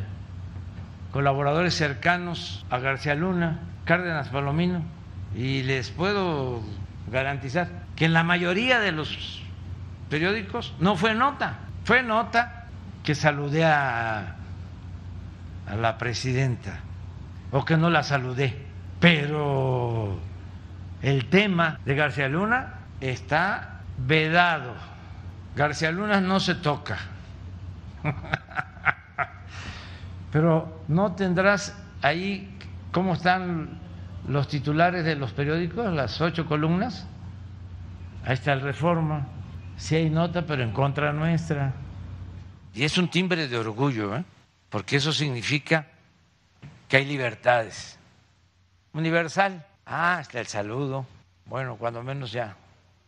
colaboradores 1.12 1.74
cercanos 1.74 2.66
a 2.70 2.78
García 2.78 3.16
Luna, 3.16 3.60
Cárdenas 3.86 4.30
Palomino, 4.30 4.84
y 5.36 5.64
les 5.64 5.90
puedo 5.90 6.62
garantizar 7.12 7.68
que 7.96 8.06
en 8.06 8.14
la 8.14 8.24
mayoría 8.24 8.80
de 8.80 8.92
los 8.92 9.42
periódicos 10.10 10.76
no 10.80 10.96
fue 10.96 11.16
nota, 11.16 11.58
fue 11.84 12.04
nota 12.04 12.68
que 13.04 13.16
saludé 13.16 13.66
a, 13.66 14.36
a 15.68 15.76
la 15.76 15.98
presidenta 15.98 16.80
o 17.52 17.66
que 17.66 17.76
no 17.76 17.90
la 17.90 18.04
saludé, 18.04 18.56
pero 19.00 20.20
el 21.02 21.26
tema 21.26 21.80
de 21.86 21.96
García 21.96 22.30
Luna 22.30 22.76
está 23.02 23.82
vedado 23.98 24.93
García 25.56 25.92
Luna 25.92 26.20
no 26.20 26.40
se 26.40 26.56
toca. 26.56 26.98
Pero 30.32 30.84
no 30.88 31.14
tendrás 31.14 31.78
ahí 32.02 32.58
cómo 32.92 33.14
están 33.14 33.80
los 34.28 34.48
titulares 34.48 35.06
de 35.06 35.16
los 35.16 35.32
periódicos, 35.32 35.94
las 35.94 36.20
ocho 36.22 36.46
columnas. 36.48 37.06
Ahí 38.26 38.34
está 38.34 38.54
el 38.54 38.62
Reforma. 38.62 39.28
Sí 39.78 39.96
hay 39.96 40.10
nota, 40.10 40.46
pero 40.46 40.64
en 40.64 40.72
contra 40.72 41.12
nuestra. 41.12 41.74
Y 42.74 42.84
es 42.84 42.98
un 42.98 43.10
timbre 43.10 43.48
de 43.48 43.58
orgullo, 43.58 44.16
¿eh? 44.16 44.24
porque 44.70 44.96
eso 44.98 45.12
significa 45.12 45.88
que 46.88 46.98
hay 46.98 47.06
libertades. 47.06 48.00
Universal. 48.94 49.66
Ah, 49.86 50.20
está 50.22 50.40
el 50.40 50.48
saludo. 50.48 51.06
Bueno, 51.46 51.76
cuando 51.76 52.02
menos 52.04 52.32
ya. 52.32 52.56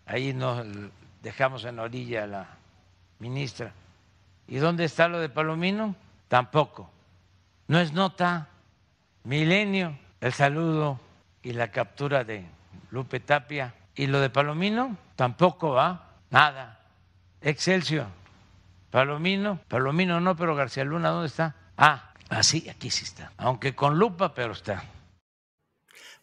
Ahí 0.06 0.34
no 0.34 0.64
dejamos 1.25 1.65
en 1.65 1.79
orilla 1.79 2.25
a 2.25 2.27
la 2.27 2.48
ministra. 3.17 3.74
¿Y 4.48 4.58
dónde 4.58 4.86
está 4.86 5.08
lo 5.08 5.20
de 5.20 5.27
Palomino? 5.27 5.96
Tampoco. 6.27 6.91
no 7.67 7.79
es 7.79 7.94
nota. 7.94 8.48
Milenio, 9.24 9.98
el 10.22 10.34
saludo 10.34 11.00
y 11.41 11.53
la 11.53 11.72
captura 11.72 12.24
de 12.24 12.46
Lupe 12.91 13.20
Tapia. 13.20 13.74
Y 13.96 14.05
lo 14.05 14.20
de 14.20 14.29
Palomino 14.29 14.98
tampoco 15.15 15.72
va, 15.72 16.12
nada. 16.29 16.79
Excelsior, 17.41 18.05
Palomino, 18.91 19.60
Palomino 19.67 20.20
no, 20.20 20.36
pero 20.36 20.55
García 20.55 20.84
Luna, 20.84 21.10
¿dónde 21.10 21.27
está? 21.27 21.55
Ah, 21.75 22.12
así, 22.29 22.70
aquí 22.70 22.91
sí 22.91 23.03
está. 23.03 23.32
Aunque 23.38 23.74
con 23.74 23.98
lupa, 23.98 24.36
pero 24.36 24.53
está. 24.53 24.84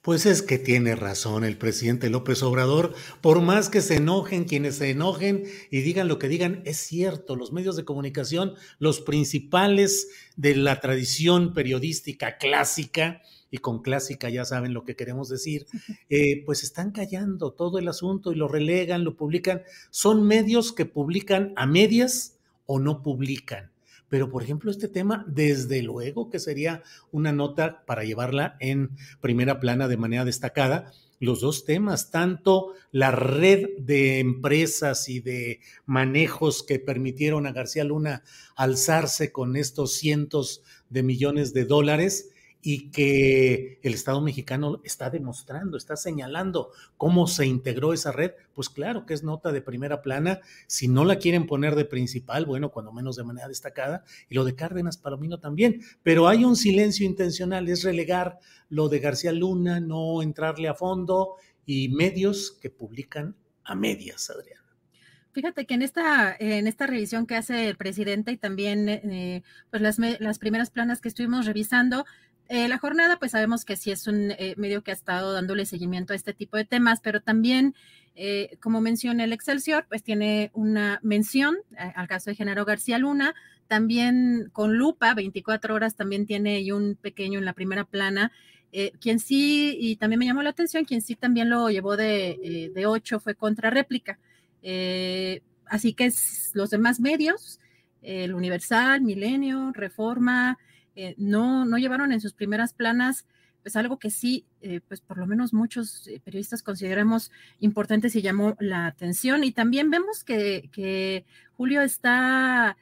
Pues 0.02 0.26
es 0.26 0.42
que 0.42 0.58
tiene 0.58 0.96
razón 0.96 1.44
el 1.44 1.56
presidente 1.56 2.10
López 2.10 2.42
Obrador, 2.42 2.92
por 3.20 3.40
más 3.40 3.68
que 3.68 3.80
se 3.80 3.96
enojen 3.96 4.44
quienes 4.44 4.74
se 4.74 4.90
enojen 4.90 5.44
y 5.70 5.82
digan 5.82 6.08
lo 6.08 6.18
que 6.18 6.26
digan, 6.26 6.60
es 6.64 6.78
cierto, 6.78 7.36
los 7.36 7.52
medios 7.52 7.76
de 7.76 7.84
comunicación, 7.84 8.54
los 8.80 9.00
principales 9.00 10.08
de 10.34 10.56
la 10.56 10.80
tradición 10.80 11.54
periodística 11.54 12.36
clásica, 12.36 13.22
y 13.52 13.58
con 13.58 13.80
clásica 13.82 14.28
ya 14.28 14.44
saben 14.44 14.74
lo 14.74 14.84
que 14.84 14.96
queremos 14.96 15.28
decir, 15.28 15.66
eh, 16.10 16.42
pues 16.44 16.64
están 16.64 16.90
callando 16.90 17.52
todo 17.52 17.78
el 17.78 17.86
asunto 17.86 18.32
y 18.32 18.34
lo 18.34 18.48
relegan, 18.48 19.04
lo 19.04 19.16
publican. 19.16 19.62
Son 19.90 20.26
medios 20.26 20.72
que 20.72 20.84
publican 20.84 21.52
a 21.54 21.66
medias 21.66 22.38
o 22.66 22.80
no 22.80 23.02
publican. 23.02 23.71
Pero, 24.12 24.28
por 24.28 24.42
ejemplo, 24.42 24.70
este 24.70 24.88
tema, 24.88 25.24
desde 25.26 25.80
luego 25.82 26.28
que 26.28 26.38
sería 26.38 26.82
una 27.12 27.32
nota 27.32 27.82
para 27.86 28.04
llevarla 28.04 28.58
en 28.60 28.90
primera 29.22 29.58
plana 29.58 29.88
de 29.88 29.96
manera 29.96 30.26
destacada. 30.26 30.92
Los 31.18 31.40
dos 31.40 31.64
temas, 31.64 32.10
tanto 32.10 32.74
la 32.90 33.10
red 33.10 33.70
de 33.78 34.18
empresas 34.18 35.08
y 35.08 35.20
de 35.20 35.60
manejos 35.86 36.62
que 36.62 36.78
permitieron 36.78 37.46
a 37.46 37.52
García 37.52 37.84
Luna 37.84 38.22
alzarse 38.54 39.32
con 39.32 39.56
estos 39.56 39.94
cientos 39.94 40.62
de 40.90 41.02
millones 41.02 41.54
de 41.54 41.64
dólares, 41.64 42.28
y 42.62 42.90
que 42.90 43.80
el 43.82 43.92
Estado 43.92 44.20
mexicano 44.20 44.80
está 44.84 45.10
demostrando, 45.10 45.76
está 45.76 45.96
señalando 45.96 46.70
cómo 46.96 47.26
se 47.26 47.44
integró 47.44 47.92
esa 47.92 48.12
red, 48.12 48.32
pues 48.54 48.68
claro 48.68 49.04
que 49.04 49.14
es 49.14 49.24
nota 49.24 49.50
de 49.50 49.60
primera 49.60 50.00
plana. 50.00 50.40
Si 50.68 50.86
no 50.86 51.04
la 51.04 51.16
quieren 51.16 51.46
poner 51.46 51.74
de 51.74 51.84
principal, 51.84 52.46
bueno, 52.46 52.70
cuando 52.70 52.92
menos 52.92 53.16
de 53.16 53.24
manera 53.24 53.48
destacada, 53.48 54.04
y 54.28 54.36
lo 54.36 54.44
de 54.44 54.54
Cárdenas 54.54 54.96
Palomino 54.96 55.40
también, 55.40 55.82
pero 56.04 56.28
hay 56.28 56.44
un 56.44 56.54
silencio 56.54 57.04
intencional, 57.04 57.68
es 57.68 57.82
relegar 57.82 58.38
lo 58.68 58.88
de 58.88 59.00
García 59.00 59.32
Luna, 59.32 59.80
no 59.80 60.22
entrarle 60.22 60.68
a 60.68 60.74
fondo 60.74 61.34
y 61.66 61.88
medios 61.88 62.52
que 62.60 62.70
publican 62.70 63.34
a 63.64 63.74
medias, 63.74 64.30
Adrián. 64.30 64.61
Fíjate 65.32 65.66
que 65.66 65.74
en 65.74 65.82
esta, 65.82 66.36
en 66.38 66.66
esta 66.66 66.86
revisión 66.86 67.26
que 67.26 67.36
hace 67.36 67.68
el 67.68 67.76
presidente 67.76 68.32
y 68.32 68.36
también 68.36 68.88
eh, 68.88 69.42
pues 69.70 69.82
las, 69.82 69.98
las 69.98 70.38
primeras 70.38 70.70
planas 70.70 71.00
que 71.00 71.08
estuvimos 71.08 71.46
revisando, 71.46 72.04
eh, 72.54 72.68
la 72.68 72.76
jornada, 72.76 73.18
pues 73.18 73.30
sabemos 73.32 73.64
que 73.64 73.76
sí 73.76 73.90
es 73.90 74.06
un 74.06 74.30
eh, 74.32 74.54
medio 74.58 74.82
que 74.82 74.90
ha 74.90 74.94
estado 74.94 75.32
dándole 75.32 75.64
seguimiento 75.64 76.12
a 76.12 76.16
este 76.16 76.34
tipo 76.34 76.58
de 76.58 76.66
temas, 76.66 77.00
pero 77.00 77.22
también, 77.22 77.74
eh, 78.14 78.58
como 78.60 78.82
menciona 78.82 79.24
el 79.24 79.32
Excelsior, 79.32 79.86
pues 79.88 80.02
tiene 80.02 80.50
una 80.52 81.00
mención 81.02 81.56
al 81.78 82.08
caso 82.08 82.28
de 82.28 82.36
Genaro 82.36 82.66
García 82.66 82.98
Luna, 82.98 83.34
también 83.68 84.50
con 84.52 84.76
lupa, 84.76 85.14
24 85.14 85.74
horas 85.74 85.96
también 85.96 86.26
tiene 86.26 86.60
y 86.60 86.72
un 86.72 86.94
pequeño 86.94 87.38
en 87.38 87.46
la 87.46 87.54
primera 87.54 87.84
plana, 87.84 88.32
quien 89.00 89.18
sí, 89.18 89.74
y 89.80 89.96
también 89.96 90.18
me 90.18 90.26
llamó 90.26 90.42
la 90.42 90.50
atención, 90.50 90.84
quien 90.84 91.00
sí 91.00 91.14
también 91.14 91.48
lo 91.48 91.70
llevó 91.70 91.96
de, 91.96 92.70
de 92.74 92.86
8 92.86 93.18
fue 93.18 93.34
contra 93.34 93.70
réplica. 93.70 94.18
Así 95.66 95.94
que 95.94 96.12
los 96.54 96.70
demás 96.70 97.00
medios, 97.00 97.60
el 98.02 98.34
Universal, 98.34 99.00
Milenio, 99.00 99.72
Reforma, 99.72 100.58
eh, 100.94 101.14
no, 101.16 101.64
no 101.64 101.78
llevaron 101.78 102.12
en 102.12 102.20
sus 102.20 102.34
primeras 102.34 102.74
planas 102.74 103.26
pues 103.62 103.76
algo 103.76 103.96
que 103.96 104.10
sí, 104.10 104.44
eh, 104.60 104.80
pues 104.88 105.00
por 105.00 105.18
lo 105.18 105.26
menos 105.26 105.54
muchos 105.54 106.08
eh, 106.08 106.20
periodistas 106.24 106.64
consideramos 106.64 107.30
importante 107.60 108.08
y 108.12 108.20
llamó 108.20 108.56
la 108.58 108.86
atención. 108.86 109.44
Y 109.44 109.52
también 109.52 109.88
vemos 109.88 110.24
que, 110.24 111.24
Julio 111.56 111.80
está, 111.80 112.76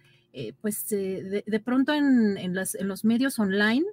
pues 0.62 0.88
de, 0.88 1.62
pronto 1.62 1.92
en, 1.92 2.38
en, 2.38 2.56
en, 2.56 2.88
los 2.88 3.04
medios 3.04 3.38
online, 3.38 3.84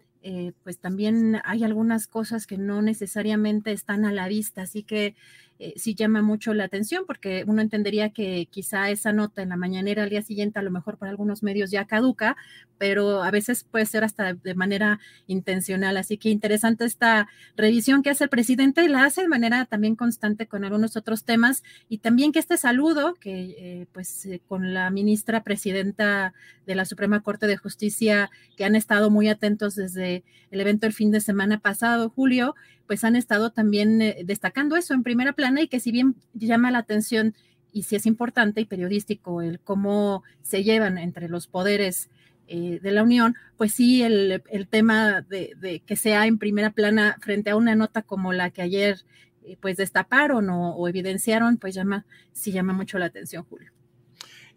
pues 0.64 0.80
también 0.80 1.42
hay 1.44 1.66
algunas 1.66 2.08
cosas 2.08 2.48
que 2.48 2.58
no 2.58 2.82
necesariamente 2.82 3.74
están 3.74 4.06
a 4.06 4.14
la 4.14 4.30
vista. 4.30 4.62
Así 4.62 4.84
que 4.84 5.14
eh, 5.60 5.74
sí 5.76 5.96
llama 5.96 6.22
mucho 6.22 6.54
la 6.54 6.66
atención 6.66 7.06
porque 7.08 7.44
uno 7.48 7.62
entendería 7.62 8.12
que 8.12 8.48
quizá 8.52 8.92
esa 8.92 9.12
nota 9.12 9.42
en 9.42 9.50
la 9.50 9.58
mañanera 9.58 10.04
al 10.04 10.10
día 10.10 10.22
siguiente 10.22 10.60
a 10.60 10.62
lo 10.62 10.70
mejor 10.70 10.98
para 10.98 11.10
algunos 11.10 11.42
medios 11.42 11.72
ya 11.72 11.86
caduca, 11.86 12.38
pero 12.78 13.24
a 13.24 13.32
veces 13.32 13.64
puede 13.64 13.88
ser 13.88 14.04
hasta 14.04 14.34
de 14.36 14.54
manera 14.54 15.00
intencional. 15.26 15.98
Así 15.98 16.18
que 16.18 16.30
interesante 16.30 16.86
esta 16.86 17.28
revisión 17.56 18.04
que 18.04 18.12
hace 18.12 18.26
el 18.26 18.30
presidente 18.30 18.84
y 18.84 18.88
la 18.88 19.06
hace 19.06 19.22
de 19.22 19.28
manera 19.28 19.66
también 19.66 19.96
constante 19.96 20.46
con 20.46 20.64
algunos 20.64 20.96
otros 20.96 21.24
temas 21.24 21.64
y 21.90 22.00
también 22.00 22.32
que 22.32 22.40
este 22.40 22.58
saludo 22.58 23.16
que 23.16 23.56
eh, 23.58 23.88
pues 23.94 24.26
eh, 24.28 24.42
con 24.48 24.74
la 24.74 24.92
ministra 24.92 25.44
presidenta 25.44 26.34
de 26.68 26.76
la 26.76 26.86
Suprema 26.86 27.22
Corte 27.22 27.48
de 27.48 27.58
Justicia 27.58 28.30
que 28.56 28.66
han 28.66 28.76
estado 28.76 29.10
muy 29.10 29.28
atentos 29.28 29.76
desde 29.76 30.24
el 30.52 30.62
evento 30.62 30.86
el 30.86 30.94
fin 30.94 31.12
de 31.12 31.20
semana 31.20 31.60
pasado, 31.60 32.10
Julio, 32.10 32.56
pues 32.88 33.04
han 33.04 33.16
estado 33.16 33.52
también 33.52 34.02
eh, 34.02 34.22
destacando 34.26 34.76
eso 34.76 34.94
en 34.94 35.04
primera 35.04 35.34
plana 35.34 35.62
y 35.62 35.68
que 35.68 35.80
si 35.80 35.92
bien 35.92 36.16
llama 36.34 36.72
la 36.72 36.80
atención 36.80 37.36
y 37.72 37.84
si 37.84 37.96
es 37.96 38.06
importante 38.06 38.62
y 38.62 38.66
periodístico 38.66 39.42
el 39.42 39.60
cómo 39.60 40.24
se 40.42 40.64
llevan 40.64 40.98
entre 40.98 41.30
los 41.30 41.48
poderes 41.48 42.10
eh, 42.48 42.80
de 42.82 42.92
la 42.92 43.04
Unión, 43.04 43.36
pues 43.58 43.74
sí, 43.74 44.02
el, 44.04 44.42
tema 44.70 45.22
de, 45.22 45.84
que 45.86 45.96
sea 45.98 46.26
en 46.26 46.38
primera 46.38 46.72
plana 46.72 47.18
frente 47.22 47.50
a 47.50 47.58
una 47.58 47.76
nota 47.76 48.02
como 48.02 48.32
la 48.32 48.52
que 48.52 48.62
ayer 48.62 49.00
eh, 49.44 49.58
pues 49.60 49.76
destaparon 49.78 50.50
o, 50.50 50.72
o, 50.72 50.88
evidenciaron, 50.88 51.58
pues 51.58 51.76
llama, 51.76 52.06
sí 52.32 52.52
llama 52.54 52.74
mucho 52.74 52.98
la 53.00 53.08
atención, 53.08 53.44
Julio. 53.44 53.77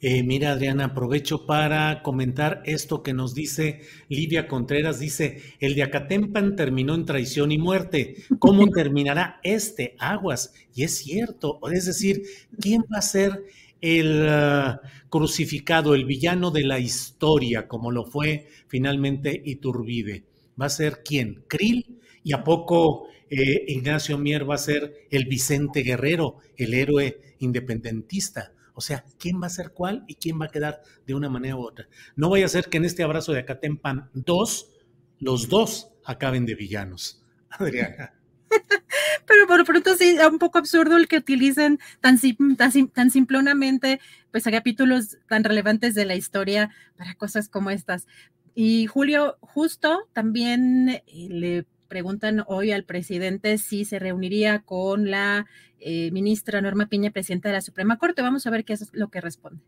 Eh, 0.02 0.22
mira, 0.22 0.52
Adriana, 0.52 0.86
aprovecho 0.86 1.44
para 1.44 2.02
comentar 2.02 2.62
esto 2.64 3.02
que 3.02 3.12
nos 3.12 3.34
dice 3.34 3.82
Livia 4.08 4.48
Contreras. 4.48 4.98
Dice, 4.98 5.42
el 5.60 5.74
de 5.74 5.82
Acatempan 5.82 6.56
terminó 6.56 6.94
en 6.94 7.04
traición 7.04 7.52
y 7.52 7.58
muerte. 7.58 8.16
¿Cómo 8.38 8.66
terminará 8.74 9.40
este? 9.42 9.96
Aguas. 9.98 10.54
Y 10.74 10.84
es 10.84 10.96
cierto. 10.96 11.60
Es 11.70 11.84
decir, 11.84 12.22
¿quién 12.58 12.82
va 12.82 12.98
a 12.98 13.02
ser 13.02 13.44
el 13.82 14.26
ah, 14.26 14.80
crucificado, 15.10 15.94
el 15.94 16.06
villano 16.06 16.50
de 16.50 16.64
la 16.64 16.78
historia, 16.78 17.68
como 17.68 17.90
lo 17.90 18.06
fue 18.06 18.48
finalmente 18.68 19.42
Iturbide? 19.44 20.24
¿Va 20.60 20.66
a 20.66 20.70
ser 20.70 21.02
quién? 21.04 21.44
¿Krill? 21.46 22.00
¿Y 22.24 22.32
a 22.32 22.42
poco 22.42 23.06
eh, 23.28 23.64
Ignacio 23.68 24.16
Mier 24.16 24.48
va 24.48 24.54
a 24.54 24.58
ser 24.58 25.06
el 25.10 25.26
Vicente 25.26 25.82
Guerrero, 25.82 26.38
el 26.56 26.72
héroe 26.72 27.20
independentista? 27.40 28.52
O 28.80 28.82
sea, 28.82 29.04
¿quién 29.18 29.42
va 29.42 29.46
a 29.46 29.50
ser 29.50 29.72
cuál 29.72 30.04
y 30.06 30.14
quién 30.14 30.40
va 30.40 30.46
a 30.46 30.48
quedar 30.48 30.80
de 31.06 31.14
una 31.14 31.28
manera 31.28 31.54
u 31.54 31.60
otra? 31.60 31.86
No 32.16 32.30
vaya 32.30 32.46
a 32.46 32.48
ser 32.48 32.70
que 32.70 32.78
en 32.78 32.86
este 32.86 33.02
abrazo 33.02 33.30
de 33.34 33.40
Acatempan 33.40 34.08
2, 34.14 34.70
los 35.18 35.50
dos 35.50 35.92
acaben 36.02 36.46
de 36.46 36.54
villanos. 36.54 37.22
Adriana. 37.50 38.14
Pero 39.26 39.46
por 39.46 39.66
pronto 39.66 39.94
sí, 39.96 40.16
es 40.18 40.26
un 40.26 40.38
poco 40.38 40.56
absurdo 40.56 40.96
el 40.96 41.08
que 41.08 41.18
utilicen 41.18 41.78
tan, 42.00 42.18
tan, 42.56 42.88
tan 42.88 43.10
simplonamente 43.10 44.00
pues 44.30 44.46
a 44.46 44.50
capítulos 44.50 45.18
tan 45.28 45.44
relevantes 45.44 45.94
de 45.94 46.06
la 46.06 46.14
historia 46.14 46.70
para 46.96 47.14
cosas 47.16 47.50
como 47.50 47.68
estas. 47.68 48.06
Y 48.54 48.86
Julio, 48.86 49.36
justo 49.42 50.08
también 50.14 50.88
eh, 50.88 51.02
le 51.06 51.66
preguntan 51.90 52.44
hoy 52.46 52.72
al 52.72 52.84
presidente 52.84 53.58
si 53.58 53.84
se 53.84 53.98
reuniría 53.98 54.60
con 54.60 55.10
la 55.10 55.44
eh, 55.80 56.10
ministra 56.12 56.62
Norma 56.62 56.86
Piña, 56.86 57.10
presidenta 57.10 57.50
de 57.50 57.56
la 57.56 57.60
Suprema 57.60 57.98
Corte. 57.98 58.22
Vamos 58.22 58.46
a 58.46 58.50
ver 58.50 58.64
qué 58.64 58.72
es 58.72 58.88
lo 58.92 59.08
que 59.08 59.20
responde. 59.20 59.60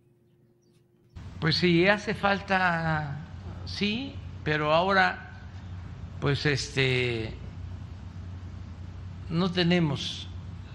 Pues 1.41 1.57
sí, 1.57 1.89
hace 1.89 2.15
falta, 2.15 3.19
sí, 3.67 4.15
pero 4.45 4.73
ahora, 4.73 5.41
pues 6.21 6.47
este, 6.47 7.35
no 9.29 9.51
tenemos 9.51 10.29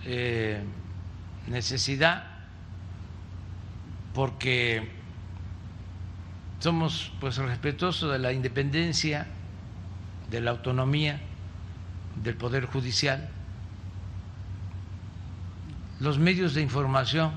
eh, 0.05 0.61
necesidad 1.47 2.25
porque 4.13 4.89
somos 6.59 7.13
pues 7.21 7.37
respetuosos 7.37 8.11
de 8.11 8.19
la 8.19 8.33
independencia, 8.33 9.27
de 10.29 10.41
la 10.41 10.51
autonomía 10.51 11.21
del 12.23 12.35
Poder 12.35 12.65
Judicial, 12.65 13.29
los 15.99 16.19
medios 16.19 16.53
de 16.53 16.61
información 16.61 17.31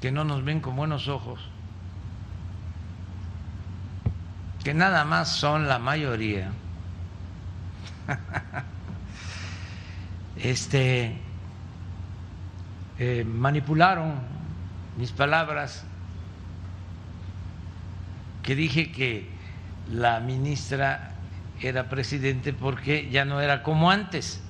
que 0.00 0.12
no 0.12 0.24
nos 0.24 0.44
ven 0.44 0.60
con 0.60 0.76
buenos 0.76 1.08
ojos, 1.08 1.40
que 4.64 4.74
nada 4.74 5.04
más 5.04 5.28
son 5.28 5.68
la 5.68 5.78
mayoría, 5.78 6.50
este, 10.36 11.16
eh, 12.98 13.24
manipularon 13.24 14.14
mis 14.96 15.12
palabras 15.12 15.84
que 18.42 18.54
dije 18.54 18.90
que 18.90 19.30
la 19.90 20.20
ministra 20.20 21.11
era 21.68 21.88
presidente 21.88 22.52
porque 22.52 23.08
ya 23.10 23.24
no 23.24 23.40
era 23.40 23.62
como 23.62 23.90
antes, 23.90 24.42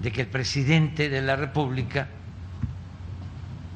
de 0.00 0.12
que 0.12 0.22
el 0.22 0.26
presidente 0.28 1.08
de 1.08 1.22
la 1.22 1.36
República 1.36 2.08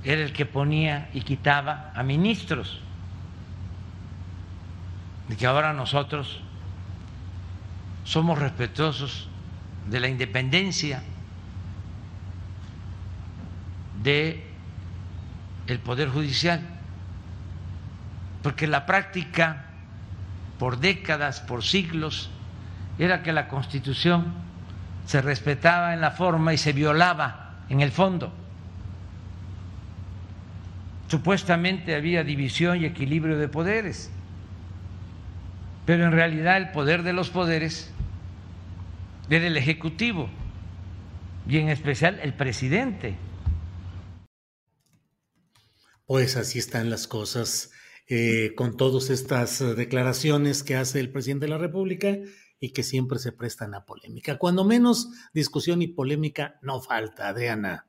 era 0.05 0.23
el 0.23 0.33
que 0.33 0.47
ponía 0.47 1.09
y 1.13 1.21
quitaba 1.21 1.93
a 1.95 2.03
ministros, 2.03 2.81
de 5.29 5.37
que 5.37 5.47
ahora 5.47 5.73
nosotros 5.73 6.41
somos 8.05 8.39
respetuosos 8.39 9.29
de 9.89 10.01
la 10.01 10.09
independencia 10.09 11.03
de 14.03 14.51
el 15.67 15.79
poder 15.79 16.11
judicial, 16.11 16.61
porque 18.43 18.67
la 18.67 18.85
práctica 18.85 19.74
por 20.65 20.81
décadas, 20.81 21.43
por 21.43 21.63
siglos, 21.63 22.31
era 22.99 23.23
que 23.23 23.35
la 23.35 23.49
Constitución 23.49 24.33
se 25.05 25.21
respetaba 25.21 25.93
en 25.93 26.01
la 26.01 26.11
forma 26.11 26.55
y 26.55 26.57
se 26.57 26.73
violaba 26.73 27.67
en 27.69 27.83
el 27.83 27.93
fondo. 27.93 28.33
Supuestamente 31.09 31.95
había 31.95 32.25
división 32.25 32.81
y 32.81 32.87
equilibrio 32.87 33.37
de 33.37 33.47
poderes, 33.47 34.11
pero 35.85 36.07
en 36.07 36.13
realidad 36.13 36.57
el 36.57 36.71
poder 36.71 37.03
de 37.03 37.13
los 37.13 37.29
poderes 37.29 37.91
era 39.29 39.47
el 39.47 39.59
Ejecutivo 39.59 40.31
y 41.47 41.59
en 41.59 41.69
especial 41.69 42.19
el 42.23 42.33
presidente. 42.33 43.19
Pues 46.07 46.39
así 46.39 46.59
están 46.59 46.89
las 46.89 47.07
cosas 47.07 47.71
eh, 48.09 48.53
con 48.55 48.77
todas 48.77 49.11
estas 49.11 49.61
eh, 49.61 49.75
declaraciones 49.75 50.63
que 50.63 50.77
hace 50.77 51.01
el 51.01 51.11
presidente 51.11 51.47
de 51.47 51.51
la 51.51 51.59
República 51.59 52.19
y 52.61 52.71
que 52.71 52.83
siempre 52.83 53.19
se 53.19 53.33
prestan 53.33 53.75
a 53.75 53.85
polémica. 53.85 54.39
Cuando 54.39 54.65
menos 54.65 55.09
discusión 55.33 55.83
y 55.83 55.89
polémica 55.89 56.59
no 56.63 56.81
falta, 56.81 57.29
Adriana. 57.29 57.87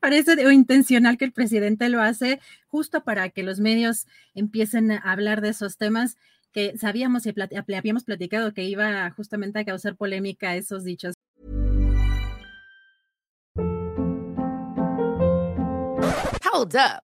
Parece 0.00 0.32
intencional 0.52 1.18
que 1.18 1.26
el 1.26 1.32
presidente 1.32 1.88
lo 1.88 2.00
hace 2.00 2.40
justo 2.66 3.04
para 3.04 3.28
que 3.28 3.42
los 3.42 3.60
medios 3.60 4.06
empiecen 4.34 4.90
a 4.92 4.98
hablar 4.98 5.40
de 5.42 5.50
esos 5.50 5.76
temas 5.76 6.16
que 6.52 6.76
sabíamos 6.78 7.26
y 7.26 7.34
habíamos 7.76 8.04
platicado 8.04 8.52
que 8.54 8.64
iba 8.64 9.10
justamente 9.10 9.60
a 9.60 9.64
causar 9.64 9.96
polémica 9.96 10.56
esos 10.56 10.84
dichos. 10.84 11.14
Hold 16.52 16.74
up. 16.74 17.09